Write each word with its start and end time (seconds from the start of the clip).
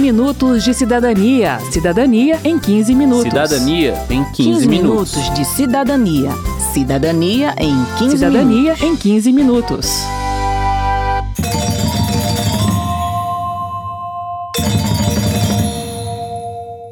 minutos 0.00 0.64
de 0.64 0.74
cidadania. 0.74 1.60
Cidadania 1.70 2.40
em 2.42 2.58
15 2.58 2.94
minutos. 2.94 3.24
Cidadania 3.24 4.06
em 4.08 4.24
15, 4.24 4.32
15 4.32 4.68
minutos. 4.68 5.14
minutos 5.14 5.34
de 5.34 5.44
cidadania. 5.44 6.30
Cidadania 6.72 7.54
em 7.58 7.76
15 7.98 8.16
Cidadania 8.16 8.74
minutos. 8.74 8.82
em 8.82 8.96
15 8.96 9.32
minutos. 9.32 9.86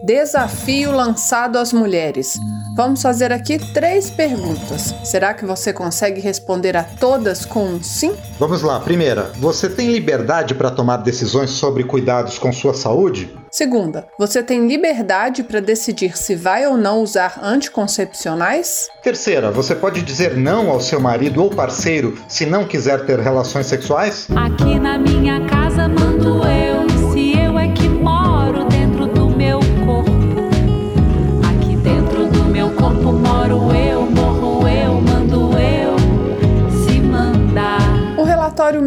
Desafio 0.04 0.92
lançado 0.92 1.58
às 1.58 1.72
mulheres. 1.72 2.38
Vamos 2.78 3.02
fazer 3.02 3.32
aqui 3.32 3.58
três 3.58 4.08
perguntas. 4.08 4.94
Será 5.02 5.34
que 5.34 5.44
você 5.44 5.72
consegue 5.72 6.20
responder 6.20 6.76
a 6.76 6.84
todas 6.84 7.44
com 7.44 7.64
um 7.64 7.82
sim? 7.82 8.14
Vamos 8.38 8.62
lá. 8.62 8.78
Primeira, 8.78 9.32
você 9.40 9.68
tem 9.68 9.90
liberdade 9.90 10.54
para 10.54 10.70
tomar 10.70 10.98
decisões 10.98 11.50
sobre 11.50 11.82
cuidados 11.82 12.38
com 12.38 12.52
sua 12.52 12.72
saúde? 12.72 13.36
Segunda, 13.50 14.06
você 14.16 14.44
tem 14.44 14.68
liberdade 14.68 15.42
para 15.42 15.58
decidir 15.58 16.16
se 16.16 16.36
vai 16.36 16.68
ou 16.68 16.76
não 16.76 17.02
usar 17.02 17.40
anticoncepcionais? 17.42 18.86
Terceira, 19.02 19.50
você 19.50 19.74
pode 19.74 20.00
dizer 20.02 20.36
não 20.36 20.70
ao 20.70 20.80
seu 20.80 21.00
marido 21.00 21.42
ou 21.42 21.50
parceiro 21.50 22.16
se 22.28 22.46
não 22.46 22.64
quiser 22.64 23.04
ter 23.04 23.18
relações 23.18 23.66
sexuais? 23.66 24.28
Aqui 24.36 24.78
na 24.78 24.96
minha 24.96 25.44
casa 25.46 25.88
mando 25.88 26.46
eu, 26.46 26.57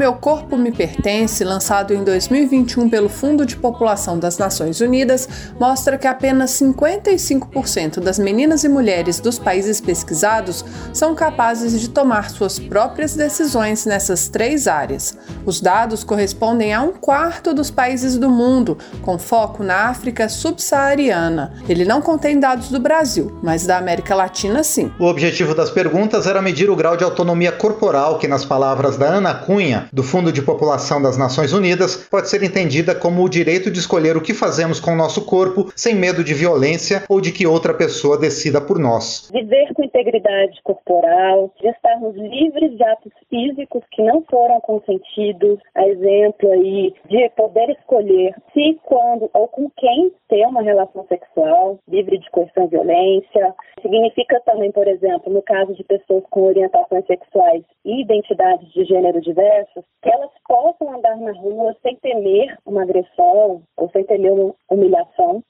Meu 0.02 0.14
Corpo 0.14 0.58
Me 0.58 0.72
Pertence, 0.72 1.44
lançado 1.44 1.94
em 1.94 2.04
2021 2.04 2.90
pelo 2.90 3.08
Fundo 3.08 3.46
de 3.46 3.56
População 3.56 4.18
das 4.18 4.36
Nações 4.36 4.82
Unidas, 4.82 5.30
mostra 5.60 5.96
que 5.96 6.08
apenas 6.08 6.60
55% 6.60 8.00
das 8.00 8.18
meninas 8.18 8.64
e 8.64 8.68
mulheres 8.68 9.20
dos 9.20 9.38
países 9.38 9.80
pesquisados 9.80 10.66
são 10.92 11.14
capazes 11.14 11.80
de 11.80 11.88
tomar 11.88 12.32
suas 12.32 12.58
próprias 12.58 13.14
decisões 13.14 13.86
nessas 13.86 14.28
três 14.28 14.68
áreas. 14.68 15.16
Os 15.46 15.62
dados 15.62 16.04
correspondem 16.04 16.74
a 16.74 16.82
um 16.82 16.94
quarto 16.94 17.54
dos 17.54 17.70
países 17.70 18.18
do 18.18 18.28
mundo, 18.28 18.80
com 19.04 19.20
foco 19.20 19.64
na 19.64 19.90
África 19.90 20.28
subsaariana. 20.28 21.54
Ele 21.70 21.86
não 21.86 22.02
contém 22.02 22.40
dados 22.40 22.70
do 22.70 22.80
Brasil, 22.80 23.38
mas 23.44 23.68
da 23.68 23.78
América 23.78 24.16
Latina 24.16 24.64
sim. 24.64 24.92
O 24.98 25.06
objetivo 25.06 25.54
das 25.54 25.70
perguntas 25.70 26.26
era 26.26 26.42
medir 26.42 26.72
o 26.72 26.76
grau 26.76 26.98
de 26.98 27.04
autonomia 27.04 27.52
corporal, 27.52 28.18
que, 28.18 28.28
nas 28.28 28.44
palavras 28.44 28.98
da 28.98 29.06
Ana 29.06 29.36
Cunha, 29.36 29.91
do 29.92 30.04
Fundo 30.04 30.32
de 30.32 30.42
População 30.42 31.02
das 31.02 31.18
Nações 31.18 31.54
Unidas, 31.54 32.08
pode 32.10 32.30
ser 32.30 32.44
entendida 32.44 32.96
como 32.96 33.24
o 33.24 33.30
direito 33.30 33.70
de 33.70 33.80
escolher 33.80 34.16
o 34.16 34.22
que 34.22 34.34
fazemos 34.34 34.80
com 34.80 34.92
o 34.92 34.96
nosso 34.96 35.26
corpo 35.26 35.72
sem 35.76 35.96
medo 35.96 36.24
de 36.24 36.34
violência 36.34 37.04
ou 37.10 37.20
de 37.20 37.32
que 37.32 37.46
outra 37.46 37.74
pessoa 37.74 38.18
decida 38.18 38.62
por 38.62 38.80
nós. 38.80 39.30
Viver 39.32 39.74
com 39.74 39.84
integridade 39.84 40.62
corporal, 40.64 41.54
de 41.60 41.68
estarmos 41.68 42.16
livres 42.16 42.76
de 42.78 42.84
atos 42.84 43.12
físicos 43.30 43.84
que 43.92 44.02
não 44.04 44.24
foram 44.30 44.60
consentidos 44.62 45.60
a 45.76 45.88
exemplo 45.88 46.52
aí 46.52 46.94
de 47.10 47.30
poder 47.36 47.70
escolher 47.72 48.34
se, 48.54 48.80
quando 48.84 49.30
ou 49.34 49.48
com 49.48 49.70
quem 49.78 50.12
ter 50.30 50.46
uma 50.46 50.62
relação 50.62 51.06
sexual 51.08 51.80
livre 51.88 52.18
de 52.18 52.30
coerção 52.32 52.66
e 52.66 52.68
violência. 52.68 53.54
Significa 53.82 54.40
também, 54.46 54.72
por 54.72 54.88
exemplo, 54.88 55.32
no 55.32 55.42
caso 55.42 55.74
de 55.74 55.84
pessoas 55.84 56.24
com 56.30 56.44
orientações 56.44 57.06
sexuais 57.06 57.64
e 57.86 58.02
identidades 58.02 58.72
de 58.74 58.86
gênero 58.86 59.20
diversas, 59.22 59.81
que 60.02 60.10
elas 60.10 60.32
possam 60.48 60.94
andar 60.96 61.18
na 61.18 61.32
rua 61.34 61.76
sem 61.82 61.96
temer 61.98 62.58
uma 62.66 62.84
agressão 62.84 63.64
ou 63.78 63.90
sem 63.92 64.04
temer 64.06 64.32
uma 64.32 64.56
humilhação. 64.70 65.44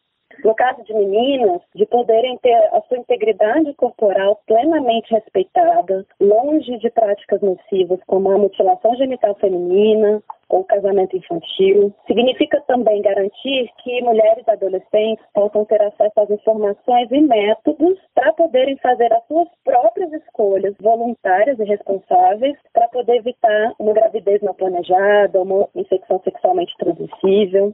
No 0.43 0.55
caso 0.55 0.83
de 0.83 0.93
meninas, 0.93 1.61
de 1.75 1.85
poderem 1.85 2.37
ter 2.39 2.55
a 2.73 2.81
sua 2.87 2.97
integridade 2.97 3.73
corporal 3.75 4.41
plenamente 4.47 5.13
respeitada, 5.13 6.05
longe 6.19 6.77
de 6.79 6.89
práticas 6.89 7.41
nocivas 7.41 7.99
como 8.07 8.31
a 8.31 8.37
mutilação 8.37 8.95
genital 8.95 9.35
feminina 9.35 10.21
ou 10.49 10.63
casamento 10.65 11.15
infantil. 11.15 11.93
Significa 12.05 12.61
também 12.67 13.01
garantir 13.01 13.69
que 13.83 14.01
mulheres 14.01 14.43
e 14.45 14.51
adolescentes 14.51 15.25
possam 15.33 15.63
ter 15.65 15.81
acesso 15.81 16.19
às 16.19 16.29
informações 16.29 17.09
e 17.11 17.21
métodos 17.21 17.97
para 18.13 18.33
poderem 18.33 18.77
fazer 18.77 19.13
as 19.13 19.25
suas 19.27 19.47
próprias 19.63 20.11
escolhas 20.13 20.75
voluntárias 20.81 21.57
e 21.59 21.63
responsáveis 21.63 22.57
para 22.73 22.87
poder 22.89 23.17
evitar 23.17 23.73
uma 23.79 23.93
gravidez 23.93 24.41
não 24.41 24.53
planejada, 24.53 25.41
uma 25.41 25.67
infecção 25.75 26.19
sexualmente 26.23 26.73
transmissível. 26.77 27.73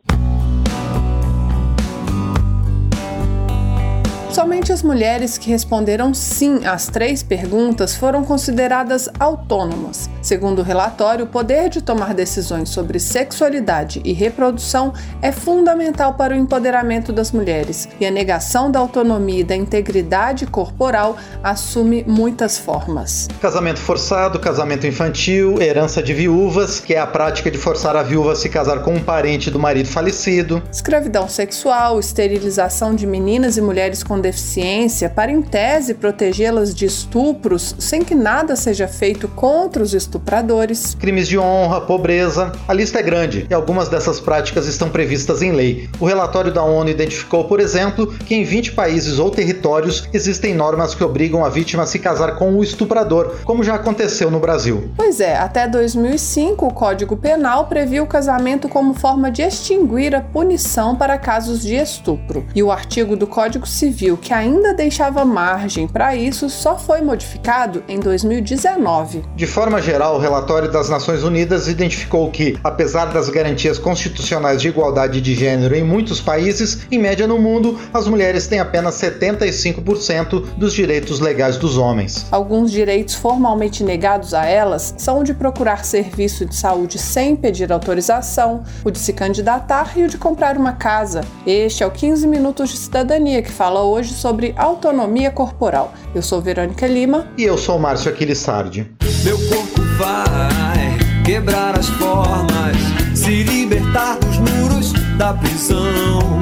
Somente 4.38 4.72
as 4.72 4.84
mulheres 4.84 5.36
que 5.36 5.50
responderam 5.50 6.14
sim 6.14 6.64
às 6.64 6.86
três 6.86 7.24
perguntas 7.24 7.96
foram 7.96 8.24
consideradas 8.24 9.10
autônomas. 9.20 10.08
Segundo 10.22 10.60
o 10.60 10.64
relatório, 10.64 11.26
o 11.26 11.28
poder 11.28 11.70
de 11.70 11.82
tomar 11.82 12.14
decisões 12.14 12.70
sobre 12.70 13.00
sexualidade 13.00 14.00
e 14.06 14.14
reprodução 14.14 14.94
é 15.24 15.32
fundamental 15.32 16.14
para 16.14 16.36
o 16.36 16.38
empoderamento 16.38 17.12
das 17.12 17.32
mulheres, 17.32 17.90
e 18.00 18.06
a 18.06 18.12
negação 18.12 18.70
da 18.70 18.78
autonomia 18.78 19.40
e 19.40 19.44
da 19.44 19.56
integridade 19.56 20.46
corporal 20.46 21.18
assume 21.44 22.06
muitas 22.08 22.60
formas. 22.60 23.28
Casamento 23.42 23.80
forçado, 23.80 24.38
casamento 24.38 24.86
infantil, 24.86 25.60
herança 25.60 26.04
de 26.04 26.14
viúvas, 26.14 26.80
que 26.80 26.94
é 26.94 27.00
a 27.00 27.08
prática 27.08 27.50
de 27.50 27.58
forçar 27.58 27.96
a 27.96 28.04
viúva 28.04 28.34
a 28.34 28.36
se 28.36 28.50
casar 28.50 28.84
com 28.84 28.94
um 28.94 29.02
parente 29.02 29.50
do 29.50 29.58
marido 29.58 29.90
falecido, 29.90 30.62
escravidão 30.72 31.28
sexual, 31.28 32.00
esterilização 32.00 32.94
de 32.94 33.08
meninas 33.08 33.58
e 33.58 33.62
mulheres 33.62 34.04
com 34.04 34.27
deficiência 34.28 35.10
para, 35.10 35.32
em 35.32 35.42
tese, 35.42 35.94
protegê-las 35.94 36.76
de 36.76 36.86
estupros 36.86 37.76
sem 37.80 38.04
que 38.04 38.14
nada 38.14 38.56
seja 38.56 38.88
feito 38.88 39.28
contra 39.30 39.82
os 39.82 39.94
estupradores. 39.94 40.96
Crimes 40.96 41.28
de 41.28 41.40
honra, 41.40 41.82
pobreza. 41.82 42.52
A 42.68 42.74
lista 42.74 43.00
é 43.00 43.04
grande 43.04 43.48
e 43.50 43.54
algumas 43.54 43.88
dessas 43.88 44.20
práticas 44.20 44.68
estão 44.68 44.90
previstas 44.90 45.42
em 45.42 45.52
lei. 45.52 45.90
O 46.00 46.06
relatório 46.06 46.54
da 46.54 46.64
ONU 46.64 46.90
identificou, 46.90 47.46
por 47.46 47.60
exemplo, 47.60 48.08
que 48.08 48.36
em 48.36 48.44
20 48.44 48.74
países 48.74 49.18
ou 49.18 49.32
territórios 49.32 50.08
existem 50.14 50.54
normas 50.54 50.94
que 50.94 51.04
obrigam 51.04 51.46
a 51.46 51.50
vítima 51.50 51.84
a 51.84 51.86
se 51.86 52.00
casar 52.00 52.36
com 52.36 52.54
o 52.54 52.64
estuprador, 52.64 53.36
como 53.46 53.64
já 53.64 53.76
aconteceu 53.76 54.30
no 54.30 54.40
Brasil. 54.40 54.92
Pois 54.98 55.22
é, 55.22 55.38
até 55.38 55.68
2005 55.68 56.66
o 56.66 56.74
Código 56.74 57.16
Penal 57.16 57.68
previa 57.68 58.04
o 58.04 58.08
casamento 58.08 58.68
como 58.68 58.94
forma 58.94 59.32
de 59.32 59.42
extinguir 59.42 60.14
a 60.14 60.22
punição 60.22 60.96
para 60.96 61.18
casos 61.18 61.62
de 61.62 61.76
estupro. 61.76 62.46
E 62.54 62.62
o 62.62 62.72
artigo 62.72 63.16
do 63.16 63.26
Código 63.26 63.66
Civil 63.66 64.17
que 64.18 64.34
ainda 64.34 64.74
deixava 64.74 65.24
margem 65.24 65.88
para 65.88 66.16
isso 66.16 66.50
só 66.50 66.78
foi 66.78 67.02
modificado 67.02 67.84
em 67.88 68.00
2019. 68.00 69.24
De 69.36 69.48
forma 69.48 69.82
geral, 69.82 70.16
o 70.16 70.20
relatório 70.20 70.72
das 70.72 70.90
Nações 70.90 71.24
Unidas 71.24 71.68
identificou 71.68 72.30
que, 72.32 72.58
apesar 72.64 73.06
das 73.06 73.30
garantias 73.30 73.78
constitucionais 73.78 74.62
de 74.62 74.68
igualdade 74.68 75.22
de 75.22 75.36
gênero 75.36 75.76
em 75.76 75.84
muitos 75.84 76.22
países, 76.22 76.86
em 76.92 77.00
média 77.00 77.28
no 77.28 77.38
mundo, 77.38 77.80
as 77.94 78.08
mulheres 78.08 78.48
têm 78.48 78.60
apenas 78.60 78.96
75% 78.96 80.56
dos 80.58 80.74
direitos 80.74 81.20
legais 81.20 81.58
dos 81.58 81.78
homens. 81.78 82.26
Alguns 82.32 82.72
direitos 82.72 83.16
formalmente 83.16 83.84
negados 83.84 84.34
a 84.34 84.46
elas 84.46 84.94
são 84.98 85.20
o 85.20 85.24
de 85.24 85.34
procurar 85.34 85.84
serviço 85.84 86.46
de 86.46 86.56
saúde 86.56 86.98
sem 86.98 87.36
pedir 87.36 87.72
autorização, 87.72 88.64
o 88.84 88.92
de 88.92 89.00
se 89.00 89.14
candidatar 89.14 89.94
e 89.96 90.04
o 90.04 90.08
de 90.08 90.18
comprar 90.18 90.58
uma 90.58 90.74
casa. 90.74 91.22
Este 91.46 91.84
é 91.84 91.88
o 91.88 91.92
15 91.92 92.28
Minutos 92.28 92.70
de 92.70 92.78
Cidadania 92.78 93.42
que 93.42 93.52
fala 93.52 93.84
hoje 93.84 93.97
hoje 93.98 94.14
sobre 94.14 94.54
autonomia 94.56 95.32
corporal. 95.32 95.92
Eu 96.14 96.22
sou 96.22 96.40
Verônica 96.40 96.86
Lima. 96.86 97.28
E 97.38 97.44
eu 97.44 97.58
sou 97.58 97.80
Márcio 97.80 98.12
Aquilissardi. 98.12 98.92
Meu 99.24 99.38
corpo 99.50 99.82
vai 99.98 100.98
quebrar 101.26 101.78
as 101.78 101.88
formas, 101.90 102.78
se 103.16 103.44
libertar 103.44 104.18
dos 104.20 104.38
muros 104.38 104.94
da 105.18 105.34
prisão. 105.34 106.40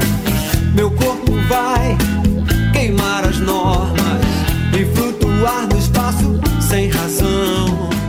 Meu 0.76 0.92
corpo 0.92 1.32
vai 1.48 1.98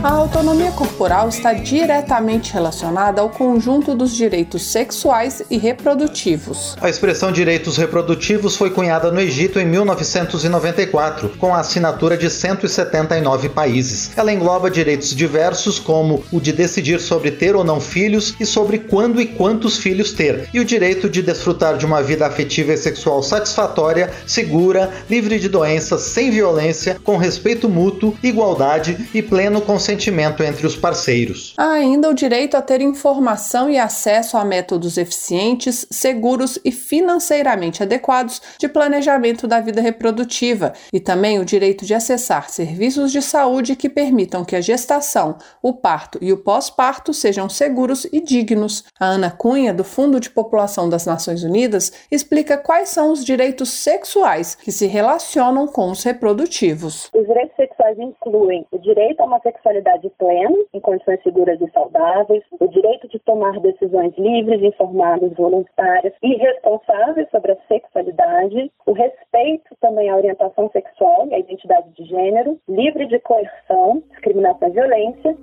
A 0.07 0.11
autonomia 0.11 0.71
corporal 0.71 1.27
está 1.27 1.51
diretamente 1.51 2.53
relacionada 2.53 3.19
ao 3.19 3.29
conjunto 3.29 3.93
dos 3.93 4.15
direitos 4.15 4.63
sexuais 4.63 5.43
e 5.51 5.57
reprodutivos. 5.57 6.77
A 6.79 6.89
expressão 6.89 7.29
direitos 7.29 7.75
reprodutivos 7.75 8.55
foi 8.55 8.69
cunhada 8.69 9.11
no 9.11 9.19
Egito 9.19 9.59
em 9.59 9.65
1994, 9.65 11.33
com 11.37 11.53
a 11.53 11.59
assinatura 11.59 12.15
de 12.15 12.29
179 12.29 13.49
países. 13.49 14.11
Ela 14.15 14.31
engloba 14.31 14.71
direitos 14.71 15.13
diversos, 15.13 15.77
como 15.77 16.23
o 16.31 16.39
de 16.39 16.53
decidir 16.53 17.01
sobre 17.01 17.29
ter 17.29 17.53
ou 17.53 17.65
não 17.65 17.81
filhos 17.81 18.33
e 18.39 18.45
sobre 18.45 18.77
quando 18.77 19.19
e 19.19 19.25
quantos 19.25 19.77
filhos 19.77 20.13
ter, 20.13 20.47
e 20.53 20.61
o 20.61 20.63
direito 20.63 21.09
de 21.09 21.21
desfrutar 21.21 21.75
de 21.75 21.85
uma 21.85 22.01
vida 22.01 22.25
afetiva 22.25 22.71
e 22.71 22.77
sexual 22.77 23.21
satisfatória, 23.21 24.09
segura, 24.25 24.89
livre 25.09 25.37
de 25.37 25.49
doenças, 25.49 25.99
sem 25.99 26.31
violência, 26.31 26.97
com 27.03 27.17
respeito 27.17 27.67
mútuo, 27.67 28.15
igualdade 28.23 29.09
e 29.13 29.21
pleno 29.21 29.59
consentimento 29.59 29.96
entre 30.45 30.67
os 30.67 30.75
parceiros. 30.75 31.53
Há 31.57 31.71
ainda 31.71 32.09
o 32.09 32.13
direito 32.13 32.55
a 32.55 32.61
ter 32.61 32.81
informação 32.81 33.69
e 33.69 33.77
acesso 33.77 34.37
a 34.37 34.45
métodos 34.45 34.97
eficientes, 34.97 35.87
seguros 35.89 36.59
e 36.63 36.71
financeiramente 36.71 37.81
adequados 37.81 38.41
de 38.59 38.67
planejamento 38.67 39.47
da 39.47 39.59
vida 39.59 39.81
reprodutiva 39.81 40.73
e 40.93 40.99
também 40.99 41.39
o 41.39 41.45
direito 41.45 41.85
de 41.85 41.93
acessar 41.93 42.49
serviços 42.49 43.11
de 43.11 43.21
saúde 43.21 43.75
que 43.75 43.89
permitam 43.89 44.45
que 44.45 44.55
a 44.55 44.61
gestação, 44.61 45.37
o 45.61 45.73
parto 45.73 46.19
e 46.21 46.31
o 46.31 46.37
pós-parto 46.37 47.13
sejam 47.13 47.49
seguros 47.49 48.05
e 48.11 48.21
dignos. 48.21 48.83
A 48.99 49.05
Ana 49.05 49.31
Cunha, 49.31 49.73
do 49.73 49.83
Fundo 49.83 50.19
de 50.19 50.29
População 50.29 50.89
das 50.89 51.05
Nações 51.05 51.43
Unidas, 51.43 51.91
explica 52.11 52.57
quais 52.57 52.89
são 52.89 53.11
os 53.11 53.25
direitos 53.25 53.69
sexuais 53.69 54.55
que 54.55 54.71
se 54.71 54.85
relacionam 54.85 55.67
com 55.67 55.89
os 55.89 56.03
reprodutivos. 56.03 57.09
Os 57.13 57.25
direitos 57.25 57.55
sexuais 57.55 57.97
incluem 57.97 58.65
o 58.71 58.77
direito 58.77 59.21
a 59.21 59.25
uma 59.25 59.39
sexualidade 59.39 59.86
plena, 60.17 60.55
em 60.73 60.79
condições 60.79 61.21
seguras 61.23 61.59
e 61.61 61.69
saudáveis, 61.71 62.43
o 62.59 62.67
direito 62.67 63.07
de 63.07 63.19
tomar 63.19 63.59
decisões 63.59 64.13
livres, 64.17 64.61
informadas, 64.61 65.33
voluntárias 65.33 66.13
e 66.21 66.35
responsáveis 66.35 67.29
sobre 67.29 67.53
a 67.53 67.57
sexualidade, 67.67 68.71
o 68.85 68.91
respeito 68.91 69.75
também 69.79 70.09
à 70.09 70.15
orientação 70.15 70.69
sexual 70.71 71.27
e 71.27 71.35
à 71.35 71.39
identidade 71.39 71.89
de 71.91 72.05
gênero, 72.05 72.59
livre 72.67 73.05
de 73.05 73.19
coerção, 73.19 74.03
discriminação 74.09 74.67
e 74.67 74.71
violência. 74.71 75.37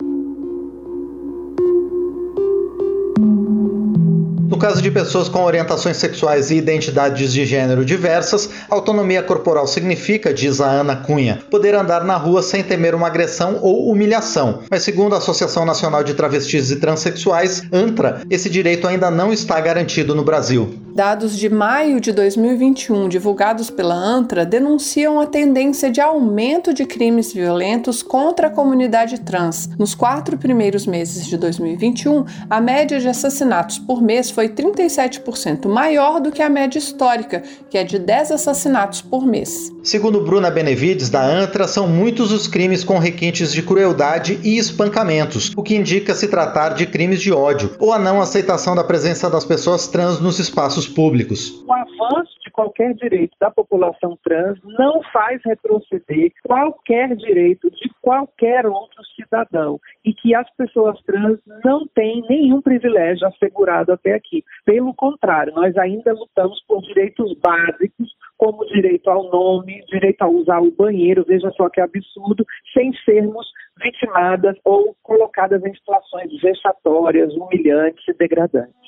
No 4.46 4.58
caso 4.58 4.82
de 4.82 4.90
pessoas 4.90 5.28
com 5.28 5.42
orientações 5.42 5.96
sexuais 5.96 6.50
e 6.50 6.56
identidades 6.56 7.32
de 7.32 7.46
gênero 7.46 7.84
diversas, 7.84 8.50
autonomia 8.68 9.22
corporal 9.22 9.66
significa, 9.66 10.34
diz 10.34 10.60
a 10.60 10.66
Ana 10.66 10.96
Cunha, 10.96 11.40
poder 11.50 11.74
andar 11.74 12.04
na 12.04 12.16
rua 12.16 12.42
sem 12.42 12.62
temer 12.62 12.94
uma 12.94 13.06
agressão 13.06 13.58
ou 13.62 13.90
humilhação. 13.90 14.60
Mas 14.70 14.82
segundo 14.82 15.14
a 15.14 15.18
Associação 15.18 15.64
Nacional 15.64 16.04
de 16.04 16.14
Travestis 16.14 16.70
e 16.70 16.76
Transsexuais, 16.76 17.62
ANTRA, 17.72 18.22
esse 18.28 18.50
direito 18.50 18.86
ainda 18.86 19.10
não 19.10 19.32
está 19.32 19.58
garantido 19.60 20.14
no 20.14 20.24
Brasil. 20.24 20.83
Dados 20.94 21.36
de 21.36 21.48
maio 21.48 22.00
de 22.00 22.12
2021, 22.12 23.08
divulgados 23.08 23.68
pela 23.68 23.96
ANTRA, 23.96 24.46
denunciam 24.46 25.20
a 25.20 25.26
tendência 25.26 25.90
de 25.90 26.00
aumento 26.00 26.72
de 26.72 26.86
crimes 26.86 27.32
violentos 27.32 28.00
contra 28.00 28.46
a 28.46 28.50
comunidade 28.50 29.18
trans. 29.18 29.68
Nos 29.76 29.92
quatro 29.92 30.38
primeiros 30.38 30.86
meses 30.86 31.26
de 31.26 31.36
2021, 31.36 32.24
a 32.48 32.60
média 32.60 33.00
de 33.00 33.08
assassinatos 33.08 33.76
por 33.76 34.00
mês 34.00 34.30
foi 34.30 34.48
37% 34.48 35.66
maior 35.66 36.20
do 36.20 36.30
que 36.30 36.40
a 36.40 36.48
média 36.48 36.78
histórica, 36.78 37.42
que 37.68 37.76
é 37.76 37.82
de 37.82 37.98
10 37.98 38.30
assassinatos 38.30 39.02
por 39.02 39.26
mês. 39.26 39.72
Segundo 39.82 40.20
Bruna 40.20 40.48
Benevides, 40.48 41.10
da 41.10 41.24
ANTRA, 41.24 41.66
são 41.66 41.88
muitos 41.88 42.30
os 42.30 42.46
crimes 42.46 42.84
com 42.84 43.00
requintes 43.00 43.52
de 43.52 43.62
crueldade 43.62 44.38
e 44.44 44.56
espancamentos, 44.56 45.50
o 45.56 45.62
que 45.64 45.74
indica 45.74 46.14
se 46.14 46.28
tratar 46.28 46.68
de 46.68 46.86
crimes 46.86 47.20
de 47.20 47.32
ódio 47.32 47.74
ou 47.80 47.92
a 47.92 47.98
não 47.98 48.22
aceitação 48.22 48.76
da 48.76 48.84
presença 48.84 49.28
das 49.28 49.44
pessoas 49.44 49.88
trans 49.88 50.20
nos 50.20 50.38
espaços 50.38 50.83
públicos. 50.88 51.62
O 51.66 51.72
avanço 51.72 52.32
de 52.44 52.50
qualquer 52.50 52.94
direito 52.94 53.36
da 53.40 53.50
população 53.50 54.18
trans 54.22 54.58
não 54.64 55.02
faz 55.12 55.40
retroceder 55.44 56.32
qualquer 56.44 57.16
direito 57.16 57.70
de 57.70 57.90
qualquer 58.00 58.66
outro 58.66 59.02
cidadão 59.16 59.80
e 60.04 60.12
que 60.12 60.34
as 60.34 60.48
pessoas 60.56 61.00
trans 61.02 61.38
não 61.64 61.86
têm 61.88 62.22
nenhum 62.28 62.60
privilégio 62.60 63.26
assegurado 63.26 63.92
até 63.92 64.14
aqui. 64.14 64.44
Pelo 64.64 64.94
contrário, 64.94 65.54
nós 65.54 65.76
ainda 65.76 66.12
lutamos 66.12 66.62
por 66.66 66.80
direitos 66.82 67.34
básicos, 67.38 68.08
como 68.36 68.66
direito 68.66 69.08
ao 69.08 69.30
nome, 69.30 69.84
direito 69.86 70.22
a 70.22 70.28
usar 70.28 70.60
o 70.60 70.70
banheiro, 70.70 71.24
veja 71.26 71.50
só 71.52 71.68
que 71.68 71.80
absurdo, 71.80 72.44
sem 72.72 72.92
sermos 73.04 73.46
vitimadas 73.82 74.56
ou 74.64 74.94
colocadas 75.02 75.64
em 75.64 75.74
situações 75.74 76.30
vexatórias, 76.40 77.32
humilhantes 77.34 78.06
e 78.08 78.12
degradantes. 78.14 78.83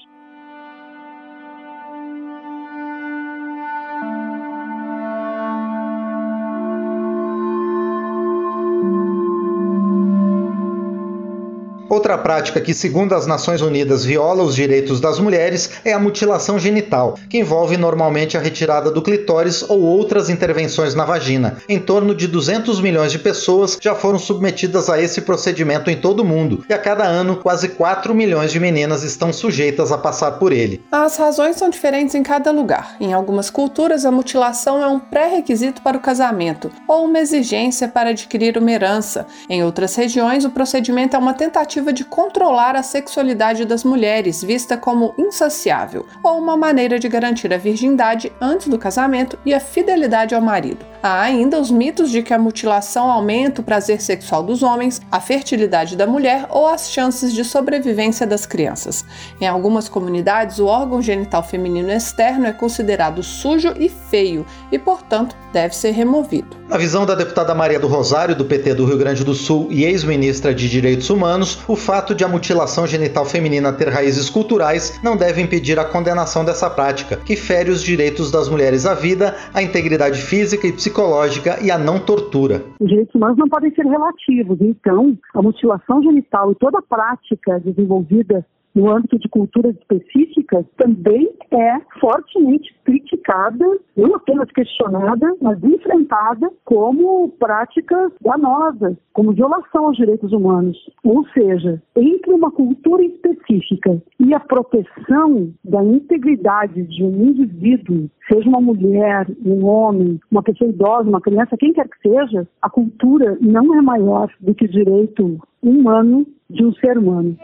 Outra 11.88 12.18
prática 12.18 12.60
que, 12.60 12.74
segundo 12.74 13.14
as 13.14 13.28
Nações 13.28 13.62
Unidas, 13.62 14.04
viola 14.04 14.42
os 14.42 14.56
direitos 14.56 15.00
das 15.00 15.20
mulheres 15.20 15.70
é 15.84 15.92
a 15.92 16.00
mutilação 16.00 16.58
genital, 16.58 17.16
que 17.30 17.38
envolve 17.38 17.76
normalmente 17.76 18.36
a 18.36 18.40
retirada 18.40 18.90
do 18.90 19.00
clitóris 19.00 19.62
ou 19.68 19.80
outras 19.80 20.28
intervenções 20.28 20.96
na 20.96 21.04
vagina. 21.04 21.58
Em 21.68 21.78
torno 21.78 22.12
de 22.12 22.26
200 22.26 22.80
milhões 22.80 23.12
de 23.12 23.20
pessoas 23.20 23.78
já 23.80 23.94
foram 23.94 24.18
submetidas 24.18 24.90
a 24.90 25.00
esse 25.00 25.20
procedimento 25.20 25.88
em 25.88 25.96
todo 25.96 26.20
o 26.20 26.24
mundo, 26.24 26.64
e 26.68 26.72
a 26.72 26.78
cada 26.78 27.04
ano 27.04 27.36
quase 27.36 27.68
4 27.68 28.12
milhões 28.12 28.50
de 28.50 28.58
meninas 28.58 29.04
estão 29.04 29.32
sujeitas 29.32 29.92
a 29.92 29.98
passar 29.98 30.32
por 30.32 30.50
ele. 30.52 30.82
As 30.90 31.16
razões 31.16 31.54
são 31.54 31.70
diferentes 31.70 32.16
em 32.16 32.22
cada 32.22 32.50
lugar. 32.50 32.96
Em 33.00 33.12
algumas 33.12 33.48
culturas, 33.48 34.04
a 34.04 34.10
mutilação 34.10 34.82
é 34.82 34.88
um 34.88 34.98
pré-requisito 34.98 35.82
para 35.82 35.96
o 35.96 36.00
casamento 36.00 36.68
ou 36.88 37.04
uma 37.04 37.20
exigência 37.20 37.86
para 37.86 38.10
adquirir 38.10 38.58
uma 38.58 38.72
herança. 38.72 39.24
Em 39.48 39.62
outras 39.62 39.94
regiões, 39.94 40.44
o 40.44 40.50
procedimento 40.50 41.14
é 41.14 41.18
uma 41.18 41.32
tentativa 41.32 41.75
de 41.92 42.04
controlar 42.04 42.74
a 42.74 42.82
sexualidade 42.82 43.64
das 43.64 43.84
mulheres, 43.84 44.42
vista 44.42 44.76
como 44.76 45.14
insaciável, 45.18 46.06
ou 46.22 46.38
uma 46.38 46.56
maneira 46.56 46.98
de 46.98 47.08
garantir 47.08 47.52
a 47.52 47.58
virgindade 47.58 48.32
antes 48.40 48.68
do 48.68 48.78
casamento 48.78 49.38
e 49.44 49.52
a 49.52 49.60
fidelidade 49.60 50.34
ao 50.34 50.40
marido. 50.40 50.84
Há 51.02 51.20
ainda 51.20 51.60
os 51.60 51.70
mitos 51.70 52.10
de 52.10 52.22
que 52.22 52.34
a 52.34 52.38
mutilação 52.38 53.10
aumenta 53.10 53.60
o 53.60 53.64
prazer 53.64 54.00
sexual 54.00 54.42
dos 54.42 54.62
homens, 54.62 55.00
a 55.10 55.20
fertilidade 55.20 55.94
da 55.94 56.06
mulher 56.06 56.46
ou 56.50 56.66
as 56.66 56.90
chances 56.90 57.32
de 57.32 57.44
sobrevivência 57.44 58.26
das 58.26 58.44
crianças. 58.44 59.04
Em 59.40 59.46
algumas 59.46 59.88
comunidades, 59.88 60.58
o 60.58 60.66
órgão 60.66 61.00
genital 61.00 61.44
feminino 61.44 61.92
externo 61.92 62.46
é 62.46 62.52
considerado 62.52 63.22
sujo 63.22 63.72
e 63.78 63.88
feio 63.88 64.44
e, 64.72 64.78
portanto, 64.78 65.36
deve 65.52 65.76
ser 65.76 65.92
removido. 65.92 66.56
Na 66.68 66.76
visão 66.76 67.06
da 67.06 67.14
deputada 67.14 67.54
Maria 67.54 67.78
do 67.78 67.86
Rosário, 67.86 68.34
do 68.34 68.44
PT 68.44 68.74
do 68.74 68.84
Rio 68.84 68.98
Grande 68.98 69.24
do 69.24 69.34
Sul 69.34 69.68
e 69.70 69.84
ex-ministra 69.84 70.52
de 70.52 70.68
Direitos 70.68 71.08
Humanos, 71.08 71.58
o 71.68 71.74
fato 71.74 72.14
de 72.14 72.24
a 72.24 72.28
mutilação 72.28 72.86
genital 72.86 73.24
feminina 73.24 73.72
ter 73.72 73.88
raízes 73.88 74.30
culturais 74.30 75.00
não 75.02 75.16
deve 75.16 75.40
impedir 75.40 75.78
a 75.78 75.84
condenação 75.84 76.44
dessa 76.44 76.70
prática, 76.70 77.16
que 77.16 77.36
fere 77.36 77.70
os 77.70 77.82
direitos 77.82 78.30
das 78.30 78.48
mulheres 78.48 78.86
à 78.86 78.94
vida, 78.94 79.34
à 79.52 79.62
integridade 79.62 80.20
física 80.20 80.66
e 80.66 80.72
psicológica 80.72 81.58
e 81.62 81.70
à 81.70 81.78
não 81.78 81.98
tortura. 81.98 82.62
Os 82.80 82.88
direitos 82.88 83.14
humanos 83.14 83.38
não 83.38 83.48
podem 83.48 83.74
ser 83.74 83.84
relativos, 83.84 84.58
então 84.60 85.16
a 85.34 85.42
mutilação 85.42 86.02
genital 86.02 86.52
e 86.52 86.54
toda 86.54 86.78
a 86.78 86.82
prática 86.82 87.60
desenvolvida 87.60 88.44
no 88.76 88.90
âmbito 88.90 89.18
de 89.18 89.28
culturas 89.30 89.74
específicas, 89.74 90.66
também 90.76 91.32
é 91.50 91.80
fortemente 91.98 92.76
criticada, 92.84 93.64
não 93.96 94.14
apenas 94.14 94.50
questionada, 94.52 95.34
mas 95.40 95.62
enfrentada 95.64 96.50
como 96.66 97.30
práticas 97.38 98.12
danosas, 98.20 98.96
como 99.14 99.32
violação 99.32 99.86
aos 99.86 99.96
direitos 99.96 100.30
humanos. 100.30 100.76
Ou 101.02 101.26
seja, 101.28 101.82
entre 101.96 102.32
uma 102.32 102.50
cultura 102.50 103.02
específica 103.02 104.02
e 104.20 104.34
a 104.34 104.40
proteção 104.40 105.50
da 105.64 105.82
integridade 105.82 106.82
de 106.82 107.02
um 107.02 107.28
indivíduo, 107.28 108.10
seja 108.30 108.46
uma 108.46 108.60
mulher, 108.60 109.26
um 109.44 109.64
homem, 109.64 110.20
uma 110.30 110.42
pessoa 110.42 110.68
idosa, 110.68 111.08
uma 111.08 111.20
criança, 111.22 111.56
quem 111.58 111.72
quer 111.72 111.88
que 111.88 112.08
seja, 112.08 112.46
a 112.60 112.68
cultura 112.68 113.38
não 113.40 113.74
é 113.74 113.80
maior 113.80 114.30
do 114.38 114.54
que 114.54 114.66
o 114.66 114.70
direito 114.70 115.38
humano 115.62 116.26
de 116.50 116.62
um 116.62 116.74
ser 116.74 116.98
humano. 116.98 117.36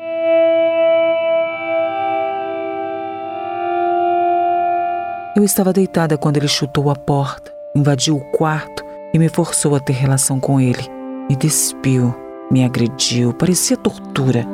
Eu 5.34 5.44
estava 5.44 5.72
deitada 5.72 6.18
quando 6.18 6.36
ele 6.36 6.46
chutou 6.46 6.90
a 6.90 6.94
porta, 6.94 7.50
invadiu 7.74 8.16
o 8.16 8.24
quarto 8.32 8.84
e 9.14 9.18
me 9.18 9.30
forçou 9.30 9.74
a 9.74 9.80
ter 9.80 9.94
relação 9.94 10.38
com 10.38 10.60
ele. 10.60 10.82
Me 11.26 11.34
despiu, 11.34 12.14
me 12.50 12.62
agrediu, 12.62 13.32
parecia 13.32 13.78
tortura. 13.78 14.46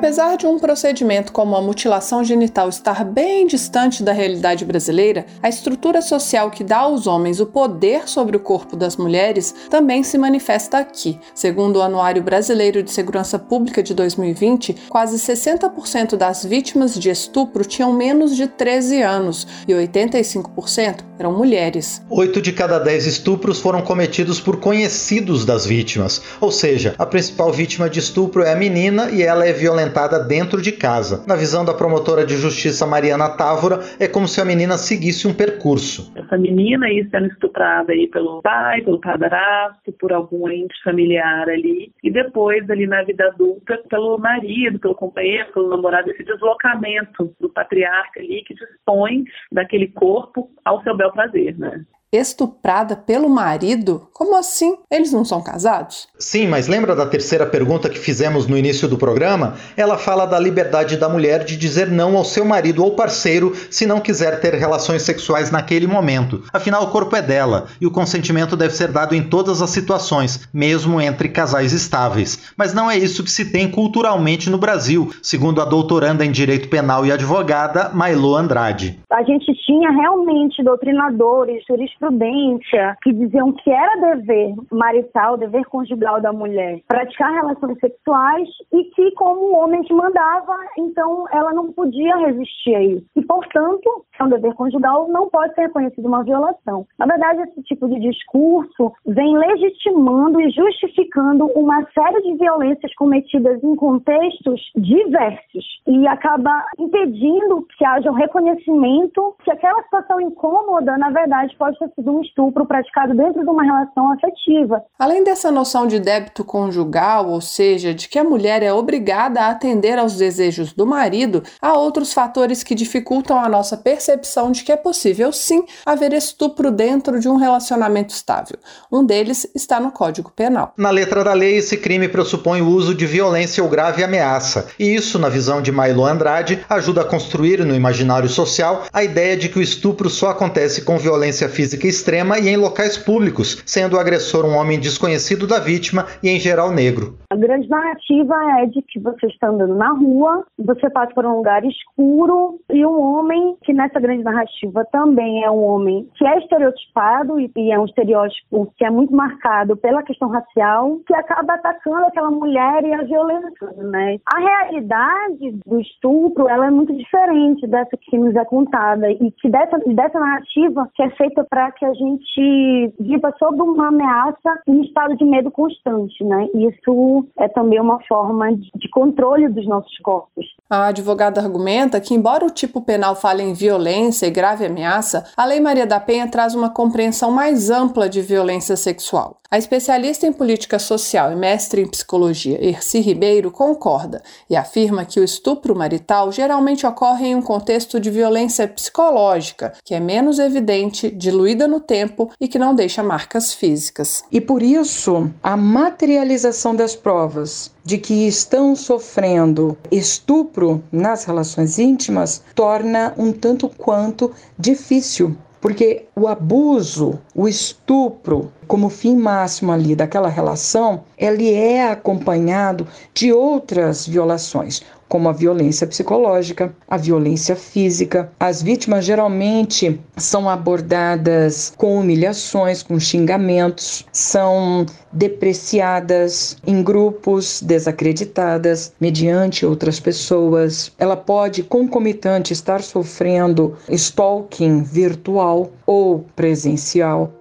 Apesar 0.00 0.38
de 0.38 0.46
um 0.46 0.58
procedimento 0.58 1.30
como 1.30 1.54
a 1.54 1.60
mutilação 1.60 2.24
genital 2.24 2.70
estar 2.70 3.04
bem 3.04 3.46
distante 3.46 4.02
da 4.02 4.12
realidade 4.12 4.64
brasileira, 4.64 5.26
a 5.42 5.48
estrutura 5.50 6.00
social 6.00 6.50
que 6.50 6.64
dá 6.64 6.78
aos 6.78 7.06
homens 7.06 7.38
o 7.38 7.44
poder 7.44 8.08
sobre 8.08 8.34
o 8.34 8.40
corpo 8.40 8.76
das 8.76 8.96
mulheres 8.96 9.54
também 9.68 10.02
se 10.02 10.16
manifesta 10.16 10.78
aqui. 10.78 11.20
Segundo 11.34 11.76
o 11.76 11.82
Anuário 11.82 12.22
Brasileiro 12.22 12.82
de 12.82 12.90
Segurança 12.90 13.38
Pública 13.38 13.82
de 13.82 13.92
2020, 13.92 14.74
quase 14.88 15.18
60% 15.18 16.16
das 16.16 16.46
vítimas 16.46 16.98
de 16.98 17.10
estupro 17.10 17.62
tinham 17.62 17.92
menos 17.92 18.34
de 18.34 18.46
13 18.46 19.02
anos 19.02 19.46
e 19.68 19.72
85% 19.74 21.04
eram 21.18 21.36
mulheres. 21.36 22.00
Oito 22.08 22.40
de 22.40 22.52
cada 22.52 22.78
dez 22.78 23.04
estupros 23.04 23.60
foram 23.60 23.82
cometidos 23.82 24.40
por 24.40 24.56
conhecidos 24.56 25.44
das 25.44 25.66
vítimas, 25.66 26.22
ou 26.40 26.50
seja, 26.50 26.94
a 26.96 27.04
principal 27.04 27.52
vítima 27.52 27.90
de 27.90 27.98
estupro 27.98 28.42
é 28.42 28.54
a 28.54 28.56
menina 28.56 29.10
e 29.10 29.22
ela 29.22 29.46
é 29.46 29.52
violentada 29.52 29.89
violentada 29.90 30.20
dentro 30.20 30.62
de 30.62 30.72
casa. 30.72 31.24
Na 31.26 31.34
visão 31.34 31.64
da 31.64 31.74
promotora 31.74 32.24
de 32.24 32.36
justiça 32.36 32.86
Mariana 32.86 33.28
Távora, 33.28 33.80
é 33.98 34.06
como 34.06 34.26
se 34.26 34.40
a 34.40 34.44
menina 34.44 34.78
seguisse 34.78 35.26
um 35.26 35.34
percurso. 35.34 36.12
Essa 36.14 36.38
menina 36.38 36.86
aí 36.86 37.06
sendo 37.10 37.26
estuprada 37.26 37.92
aí 37.92 38.08
pelo 38.08 38.40
pai, 38.42 38.82
pelo 38.82 39.00
padrasto, 39.00 39.92
por 39.98 40.12
algum 40.12 40.48
ente 40.48 40.74
familiar 40.82 41.48
ali, 41.48 41.92
e 42.02 42.10
depois 42.10 42.68
ali 42.70 42.86
na 42.86 43.02
vida 43.02 43.26
adulta 43.26 43.78
pelo 43.88 44.16
marido, 44.18 44.78
pelo 44.78 44.94
companheiro, 44.94 45.52
pelo 45.52 45.68
namorado, 45.68 46.10
esse 46.10 46.24
deslocamento 46.24 47.34
do 47.40 47.48
patriarca 47.50 48.20
ali 48.20 48.42
que 48.44 48.54
dispõe 48.54 49.24
daquele 49.50 49.88
corpo 49.88 50.50
ao 50.64 50.82
seu 50.82 50.96
bel 50.96 51.12
prazer, 51.12 51.58
né? 51.58 51.84
Estuprada 52.12 52.96
pelo 52.96 53.28
marido? 53.28 54.08
Como 54.12 54.36
assim? 54.36 54.76
Eles 54.90 55.12
não 55.12 55.24
são 55.24 55.40
casados? 55.40 56.08
Sim, 56.18 56.48
mas 56.48 56.66
lembra 56.66 56.96
da 56.96 57.06
terceira 57.06 57.46
pergunta 57.46 57.88
que 57.88 57.98
fizemos 57.98 58.48
no 58.48 58.58
início 58.58 58.88
do 58.88 58.98
programa? 58.98 59.54
Ela 59.76 59.96
fala 59.96 60.26
da 60.26 60.38
liberdade 60.38 60.96
da 60.96 61.08
mulher 61.08 61.44
de 61.44 61.56
dizer 61.56 61.88
não 61.88 62.16
ao 62.16 62.24
seu 62.24 62.44
marido 62.44 62.82
ou 62.84 62.96
parceiro 62.96 63.54
se 63.70 63.86
não 63.86 64.00
quiser 64.00 64.40
ter 64.40 64.54
relações 64.54 65.02
sexuais 65.02 65.52
naquele 65.52 65.86
momento. 65.86 66.42
Afinal, 66.52 66.82
o 66.82 66.90
corpo 66.90 67.14
é 67.14 67.22
dela 67.22 67.66
e 67.80 67.86
o 67.86 67.92
consentimento 67.92 68.56
deve 68.56 68.74
ser 68.74 68.88
dado 68.88 69.14
em 69.14 69.22
todas 69.22 69.62
as 69.62 69.70
situações, 69.70 70.48
mesmo 70.52 71.00
entre 71.00 71.28
casais 71.28 71.72
estáveis. 71.72 72.50
Mas 72.56 72.74
não 72.74 72.90
é 72.90 72.98
isso 72.98 73.22
que 73.22 73.30
se 73.30 73.52
tem 73.52 73.70
culturalmente 73.70 74.50
no 74.50 74.58
Brasil, 74.58 75.12
segundo 75.22 75.62
a 75.62 75.64
doutoranda 75.64 76.24
em 76.24 76.32
Direito 76.32 76.68
Penal 76.68 77.06
e 77.06 77.12
advogada 77.12 77.90
Mailô 77.94 78.36
Andrade. 78.36 78.98
A 79.12 79.22
gente 79.22 79.54
tinha 79.64 79.90
realmente 79.90 80.62
doutrinadores, 80.62 81.62
juristas 81.68 81.99
jurisprudência 82.00 82.96
que 83.02 83.12
diziam 83.12 83.52
que 83.52 83.70
era 83.70 84.14
dever 84.16 84.54
marital, 84.72 85.36
dever 85.36 85.64
conjugal 85.66 86.20
da 86.20 86.32
mulher 86.32 86.80
praticar 86.88 87.32
relações 87.32 87.78
sexuais 87.78 88.48
e 88.72 88.84
que, 88.84 89.10
como 89.12 89.40
o 89.40 89.56
homem 89.56 89.82
que 89.82 89.92
mandava, 89.92 90.56
então 90.78 91.26
ela 91.30 91.52
não 91.52 91.72
podia 91.72 92.16
resistir 92.16 92.74
a 92.74 92.82
isso. 92.82 93.06
E, 93.14 93.22
portanto, 93.22 94.04
um 94.24 94.28
dever 94.28 94.54
conjugal, 94.54 95.08
não 95.08 95.28
pode 95.28 95.54
ser 95.54 95.62
reconhecido 95.62 96.06
uma 96.06 96.22
violação. 96.22 96.86
Na 96.98 97.06
verdade, 97.06 97.42
esse 97.42 97.62
tipo 97.62 97.88
de 97.88 97.98
discurso 98.00 98.92
vem 99.06 99.36
legitimando 99.36 100.40
e 100.40 100.50
justificando 100.50 101.46
uma 101.54 101.84
série 101.94 102.22
de 102.22 102.36
violências 102.36 102.94
cometidas 102.94 103.62
em 103.62 103.74
contextos 103.76 104.60
diversos 104.76 105.64
e 105.86 106.06
acaba 106.06 106.64
impedindo 106.78 107.66
que 107.76 107.84
haja 107.84 108.10
um 108.10 108.14
reconhecimento 108.14 109.34
que 109.44 109.50
aquela 109.50 109.82
situação 109.84 110.20
incômoda, 110.20 110.96
na 110.98 111.10
verdade, 111.10 111.54
pode 111.56 111.78
ter 111.78 111.90
sido 111.94 112.10
um 112.12 112.20
estupro 112.20 112.66
praticado 112.66 113.14
dentro 113.14 113.42
de 113.42 113.50
uma 113.50 113.62
relação 113.62 114.12
afetiva. 114.12 114.82
Além 114.98 115.24
dessa 115.24 115.50
noção 115.50 115.86
de 115.86 115.98
débito 115.98 116.44
conjugal, 116.44 117.28
ou 117.28 117.40
seja, 117.40 117.94
de 117.94 118.08
que 118.08 118.18
a 118.18 118.24
mulher 118.24 118.62
é 118.62 118.72
obrigada 118.72 119.40
a 119.40 119.50
atender 119.50 119.98
aos 119.98 120.16
desejos 120.16 120.72
do 120.72 120.86
marido, 120.86 121.42
há 121.60 121.76
outros 121.76 122.12
fatores 122.12 122.62
que 122.62 122.74
dificultam 122.74 123.38
a 123.38 123.48
nossa 123.48 123.76
percepção 123.76 124.09
de 124.52 124.64
que 124.64 124.72
é 124.72 124.76
possível 124.76 125.32
sim 125.32 125.64
haver 125.84 126.12
estupro 126.12 126.70
dentro 126.70 127.20
de 127.20 127.28
um 127.28 127.36
relacionamento 127.36 128.12
estável. 128.14 128.58
Um 128.90 129.04
deles 129.04 129.50
está 129.54 129.80
no 129.80 129.90
Código 129.90 130.30
Penal. 130.30 130.72
Na 130.76 130.90
letra 130.90 131.24
da 131.24 131.32
lei, 131.32 131.56
esse 131.56 131.76
crime 131.76 132.08
pressupõe 132.08 132.60
o 132.60 132.68
uso 132.68 132.94
de 132.94 133.06
violência 133.06 133.62
ou 133.62 133.70
grave 133.70 134.04
ameaça, 134.04 134.68
e 134.78 134.94
isso, 134.94 135.18
na 135.18 135.28
visão 135.28 135.62
de 135.62 135.72
Mailo 135.72 136.04
Andrade, 136.04 136.64
ajuda 136.68 137.02
a 137.02 137.04
construir 137.04 137.64
no 137.64 137.74
imaginário 137.74 138.28
social 138.28 138.84
a 138.92 139.02
ideia 139.02 139.36
de 139.36 139.48
que 139.48 139.58
o 139.58 139.62
estupro 139.62 140.10
só 140.10 140.30
acontece 140.30 140.82
com 140.82 140.98
violência 140.98 141.48
física 141.48 141.60
física 141.60 141.86
extrema 141.86 142.38
e 142.38 142.48
em 142.48 142.56
locais 142.56 142.96
públicos, 142.96 143.62
sendo 143.66 143.96
o 143.96 144.00
agressor 144.00 144.44
um 144.44 144.56
homem 144.56 144.80
desconhecido 144.80 145.46
da 145.46 145.60
vítima 145.60 146.06
e, 146.22 146.28
em 146.28 146.40
geral, 146.40 146.70
negro. 146.70 147.18
A 147.30 147.36
grande 147.36 147.68
narrativa 147.68 148.34
é 148.60 148.66
de 148.66 148.82
que 148.82 148.98
você 148.98 149.26
está 149.26 149.48
andando 149.48 149.74
na 149.74 149.92
rua, 149.92 150.44
você 150.58 150.88
passa 150.90 151.12
por 151.14 151.24
um 151.24 151.36
lugar 151.36 151.62
escuro 151.64 152.58
e 152.70 152.84
um 152.84 152.98
homem, 153.00 153.56
que 153.62 153.72
nessa 153.72 153.99
grande 154.00 154.22
narrativa 154.22 154.84
também 154.90 155.44
é 155.44 155.50
um 155.50 155.62
homem 155.62 156.08
que 156.14 156.26
é 156.26 156.38
estereotipado 156.38 157.38
e 157.40 157.72
é 157.72 157.78
um 157.78 157.84
estereótipo 157.84 158.72
que 158.76 158.84
é 158.84 158.90
muito 158.90 159.14
marcado 159.14 159.76
pela 159.76 160.02
questão 160.02 160.28
racial, 160.28 160.98
que 161.06 161.14
acaba 161.14 161.54
atacando 161.54 162.06
aquela 162.06 162.30
mulher 162.30 162.84
e 162.84 162.92
a 162.92 163.02
violência, 163.02 163.66
né? 163.78 164.18
A 164.26 164.38
realidade 164.38 165.58
do 165.66 165.80
estupro, 165.80 166.48
ela 166.48 166.66
é 166.66 166.70
muito 166.70 166.94
diferente 166.96 167.66
dessa 167.66 167.96
que 167.96 168.18
nos 168.18 168.34
é 168.34 168.44
contada 168.44 169.10
e 169.10 169.30
que 169.32 169.48
dessa, 169.48 169.78
dessa 169.78 170.18
narrativa 170.18 170.88
que 170.94 171.02
é 171.02 171.10
feita 171.10 171.44
para 171.48 171.70
que 171.72 171.84
a 171.84 171.92
gente 171.92 172.94
viva 172.98 173.34
sob 173.38 173.60
uma 173.62 173.88
ameaça 173.88 174.60
em 174.66 174.82
estado 174.82 175.16
de 175.16 175.24
medo 175.24 175.50
constante, 175.50 176.22
né? 176.24 176.48
Isso 176.54 177.26
é 177.38 177.48
também 177.48 177.80
uma 177.80 178.00
forma 178.06 178.52
de 178.52 178.88
controle 178.90 179.48
dos 179.48 179.66
nossos 179.66 179.96
corpos. 179.98 180.46
A 180.68 180.86
advogada 180.88 181.40
argumenta 181.40 182.00
que, 182.00 182.14
embora 182.14 182.44
o 182.44 182.50
tipo 182.50 182.80
penal 182.80 183.14
fale 183.14 183.42
em 183.42 183.52
violência 183.52 183.89
e 184.26 184.30
grave 184.30 184.66
ameaça, 184.66 185.24
a 185.36 185.44
Lei 185.44 185.60
Maria 185.60 185.86
da 185.86 185.98
Penha 185.98 186.28
traz 186.28 186.54
uma 186.54 186.70
compreensão 186.70 187.30
mais 187.30 187.70
ampla 187.70 188.08
de 188.08 188.22
violência 188.22 188.76
sexual. 188.76 189.39
A 189.52 189.58
especialista 189.58 190.28
em 190.28 190.32
política 190.32 190.78
social 190.78 191.32
e 191.32 191.34
mestre 191.34 191.82
em 191.82 191.88
psicologia, 191.88 192.64
Erci 192.64 193.00
Ribeiro, 193.00 193.50
concorda 193.50 194.22
e 194.48 194.54
afirma 194.54 195.04
que 195.04 195.18
o 195.18 195.24
estupro 195.24 195.74
marital 195.74 196.30
geralmente 196.30 196.86
ocorre 196.86 197.26
em 197.26 197.34
um 197.34 197.42
contexto 197.42 197.98
de 197.98 198.12
violência 198.12 198.68
psicológica, 198.68 199.72
que 199.84 199.92
é 199.92 199.98
menos 199.98 200.38
evidente, 200.38 201.10
diluída 201.10 201.66
no 201.66 201.80
tempo 201.80 202.30
e 202.40 202.46
que 202.46 202.60
não 202.60 202.76
deixa 202.76 203.02
marcas 203.02 203.52
físicas. 203.52 204.22
E 204.30 204.40
por 204.40 204.62
isso, 204.62 205.28
a 205.42 205.56
materialização 205.56 206.76
das 206.76 206.94
provas 206.94 207.72
de 207.84 207.98
que 207.98 208.28
estão 208.28 208.76
sofrendo 208.76 209.76
estupro 209.90 210.80
nas 210.92 211.24
relações 211.24 211.76
íntimas 211.76 212.40
torna 212.54 213.14
um 213.18 213.32
tanto 213.32 213.68
quanto 213.68 214.32
difícil 214.56 215.36
porque 215.60 216.06
o 216.16 216.26
abuso, 216.26 217.18
o 217.34 217.46
estupro, 217.46 218.50
como 218.66 218.88
fim 218.88 219.16
máximo 219.16 219.72
ali 219.72 219.94
daquela 219.94 220.28
relação, 220.28 221.04
ele 221.18 221.52
é 221.52 221.90
acompanhado 221.90 222.86
de 223.12 223.32
outras 223.32 224.06
violações, 224.06 224.82
como 225.10 225.28
a 225.28 225.32
violência 225.32 225.88
psicológica, 225.88 226.72
a 226.88 226.96
violência 226.96 227.56
física. 227.56 228.30
As 228.38 228.62
vítimas 228.62 229.04
geralmente 229.04 230.00
são 230.16 230.48
abordadas 230.48 231.74
com 231.76 231.98
humilhações, 231.98 232.80
com 232.80 232.98
xingamentos, 232.98 234.06
são 234.12 234.86
depreciadas 235.12 236.56
em 236.64 236.80
grupos, 236.80 237.60
desacreditadas 237.60 238.92
mediante 239.00 239.66
outras 239.66 239.98
pessoas. 239.98 240.92
Ela 240.96 241.16
pode 241.16 241.64
concomitante 241.64 242.52
estar 242.52 242.80
sofrendo 242.80 243.76
stalking 243.88 244.82
virtual 244.84 245.72
ou 245.84 246.24
presencial. 246.36 247.39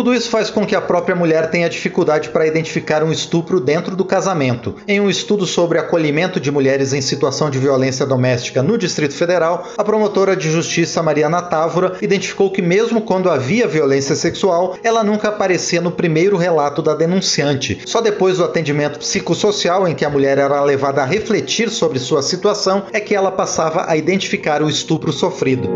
Tudo 0.00 0.14
isso 0.14 0.30
faz 0.30 0.48
com 0.48 0.64
que 0.64 0.74
a 0.74 0.80
própria 0.80 1.14
mulher 1.14 1.50
tenha 1.50 1.68
dificuldade 1.68 2.30
para 2.30 2.46
identificar 2.46 3.04
um 3.04 3.12
estupro 3.12 3.60
dentro 3.60 3.94
do 3.94 4.02
casamento. 4.02 4.76
Em 4.88 4.98
um 4.98 5.10
estudo 5.10 5.44
sobre 5.44 5.78
acolhimento 5.78 6.40
de 6.40 6.50
mulheres 6.50 6.94
em 6.94 7.02
situação 7.02 7.50
de 7.50 7.58
violência 7.58 8.06
doméstica 8.06 8.62
no 8.62 8.78
Distrito 8.78 9.12
Federal, 9.12 9.68
a 9.76 9.84
promotora 9.84 10.34
de 10.34 10.50
justiça 10.50 11.02
Mariana 11.02 11.42
Távora 11.42 11.98
identificou 12.00 12.50
que, 12.50 12.62
mesmo 12.62 13.02
quando 13.02 13.28
havia 13.28 13.68
violência 13.68 14.16
sexual, 14.16 14.74
ela 14.82 15.04
nunca 15.04 15.28
aparecia 15.28 15.82
no 15.82 15.92
primeiro 15.92 16.38
relato 16.38 16.80
da 16.80 16.94
denunciante. 16.94 17.82
Só 17.84 18.00
depois 18.00 18.38
do 18.38 18.44
atendimento 18.44 19.00
psicossocial, 19.00 19.86
em 19.86 19.94
que 19.94 20.06
a 20.06 20.10
mulher 20.10 20.38
era 20.38 20.64
levada 20.64 21.02
a 21.02 21.04
refletir 21.04 21.68
sobre 21.68 21.98
sua 21.98 22.22
situação, 22.22 22.84
é 22.90 23.00
que 23.00 23.14
ela 23.14 23.30
passava 23.30 23.84
a 23.86 23.98
identificar 23.98 24.62
o 24.62 24.70
estupro 24.70 25.12
sofrido. 25.12 25.68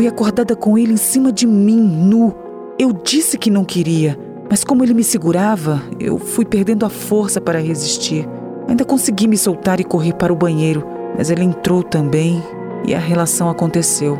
Fui 0.00 0.08
acordada 0.08 0.56
com 0.56 0.78
ele 0.78 0.94
em 0.94 0.96
cima 0.96 1.30
de 1.30 1.46
mim, 1.46 1.78
nu. 1.78 2.34
Eu 2.78 2.90
disse 2.90 3.36
que 3.36 3.50
não 3.50 3.66
queria, 3.66 4.18
mas 4.48 4.64
como 4.64 4.82
ele 4.82 4.94
me 4.94 5.04
segurava, 5.04 5.82
eu 6.00 6.16
fui 6.18 6.46
perdendo 6.46 6.86
a 6.86 6.88
força 6.88 7.38
para 7.38 7.60
resistir. 7.60 8.26
Ainda 8.66 8.82
consegui 8.82 9.28
me 9.28 9.36
soltar 9.36 9.78
e 9.78 9.84
correr 9.84 10.14
para 10.14 10.32
o 10.32 10.36
banheiro, 10.36 10.82
mas 11.18 11.28
ele 11.28 11.44
entrou 11.44 11.82
também 11.82 12.42
e 12.86 12.94
a 12.94 12.98
relação 12.98 13.50
aconteceu. 13.50 14.18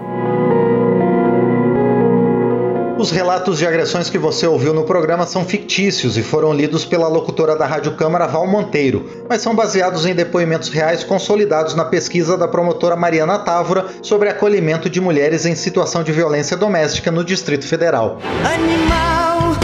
Os 3.01 3.11
relatos 3.11 3.57
de 3.57 3.67
agressões 3.67 4.11
que 4.11 4.19
você 4.19 4.47
ouviu 4.47 4.75
no 4.75 4.85
programa 4.85 5.25
são 5.25 5.43
fictícios 5.43 6.19
e 6.19 6.23
foram 6.23 6.53
lidos 6.53 6.85
pela 6.85 7.09
locutora 7.09 7.57
da 7.57 7.65
Rádio 7.65 7.93
Câmara 7.93 8.27
Val 8.27 8.47
Monteiro, 8.47 9.25
mas 9.27 9.41
são 9.41 9.55
baseados 9.55 10.05
em 10.05 10.15
depoimentos 10.15 10.69
reais 10.69 11.03
consolidados 11.03 11.75
na 11.75 11.87
pesquisa 11.87 12.37
da 12.37 12.47
promotora 12.47 12.95
Mariana 12.97 13.39
Távora 13.39 13.87
sobre 14.03 14.29
acolhimento 14.29 14.91
de 14.91 15.01
mulheres 15.01 15.47
em 15.47 15.55
situação 15.55 16.03
de 16.03 16.13
violência 16.13 16.59
doméstica 16.59 17.11
no 17.11 17.25
Distrito 17.25 17.67
Federal. 17.67 18.19
Animal, 18.45 19.57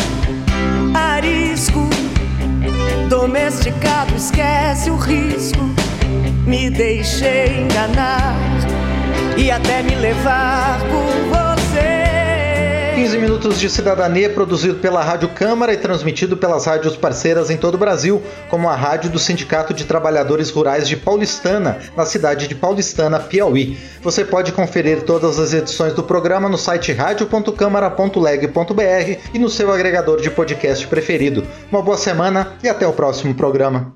arisco, 0.95 1.90
domesticado, 3.11 4.14
esquece 4.16 4.88
o 4.88 4.97
risco. 4.97 5.61
Me 6.47 6.71
deixei 6.71 7.64
enganar 7.64 8.35
e 9.37 9.50
até 9.50 9.83
me 9.83 9.95
levar 9.95 10.81
por 10.88 11.28
você. 11.28 11.46
15 12.97 13.19
minutos 13.19 13.61
de 13.61 13.69
cidadania 13.69 14.31
produzido 14.31 14.76
pela 14.76 15.05
Rádio 15.05 15.29
Câmara 15.29 15.71
e 15.71 15.76
transmitido 15.76 16.35
pelas 16.35 16.65
rádios 16.65 16.97
parceiras 16.97 17.50
em 17.50 17.59
todo 17.59 17.75
o 17.75 17.79
Brasil, 17.79 18.23
como 18.49 18.71
a 18.71 18.75
rádio 18.75 19.11
do 19.11 19.19
Sindicato 19.19 19.75
de 19.75 19.85
Trabalhadores 19.85 20.49
Rurais 20.49 20.88
de 20.88 20.97
Paulistana, 20.97 21.79
na 21.95 22.07
cidade 22.07 22.49
de 22.49 22.55
Paulistana, 22.55 23.21
Piauí. 23.21 23.76
Você 24.00 24.25
pode 24.25 24.50
conferir 24.50 25.03
todas 25.03 25.38
as 25.38 25.53
edições 25.53 25.93
do 25.93 26.03
programa 26.03 26.49
no 26.49 26.57
site 26.57 26.91
radio.câmara.leg.br 26.91 29.21
e 29.35 29.38
no 29.38 29.50
seu 29.50 29.71
agregador 29.71 30.23
de 30.23 30.31
podcast 30.31 30.87
preferido. 30.87 31.45
Uma 31.71 31.83
boa 31.83 31.99
semana 31.99 32.55
e 32.65 32.69
até 32.69 32.87
o 32.87 32.95
próximo 32.95 33.35
programa. 33.35 33.95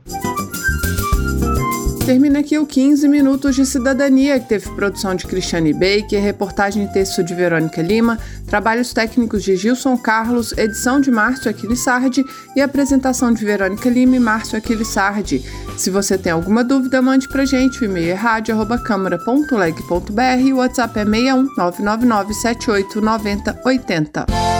Termina 2.05 2.41
aqui 2.41 2.59
o 2.59 2.67
15 2.67 3.09
Minutos 3.09 3.55
de 3.55 3.65
Cidadania, 3.65 4.41
que 4.41 4.49
teve 4.49 4.69
produção 4.71 5.15
de 5.15 5.25
Cristiane 5.27 5.73
Baker, 5.73 6.21
reportagem 6.21 6.85
e 6.85 6.89
texto 6.89 7.23
de 7.23 7.33
Verônica 7.35 7.81
Lima, 7.81 8.19
trabalhos 8.47 8.93
técnicos 8.93 9.45
de 9.45 9.55
Gilson 9.55 9.97
Carlos, 9.97 10.53
edição 10.59 11.01
de 11.01 11.09
Márcio 11.11 11.51
Aquilissardi 11.51 12.25
e 12.57 12.61
apresentação 12.61 13.33
de 13.33 13.45
Verônica 13.45 13.89
Lima 13.89 14.17
e 14.17 14.21
Márcio 14.21 14.59
Aquilissardi. 14.59 15.45
Se 15.77 15.91
você 15.91 16.19
tem 16.19 16.33
alguma 16.33 16.65
dúvida, 16.65 17.01
mande 17.01 17.29
pra 17.29 17.45
gente. 17.45 17.83
O 17.83 17.85
e-mail 17.85 18.11
é 18.11 18.15
rádio.câmara.leg.br 18.15 20.43
e 20.43 20.53
o 20.53 20.57
WhatsApp 20.57 20.99
é 20.99 21.05
61 21.05 21.47
999 21.57 22.35
78 22.35 23.01
90 23.01 23.61
80. 23.65 24.60